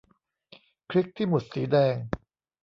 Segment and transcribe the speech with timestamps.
[0.89, 1.95] คลิกที่ หมุดสีแดง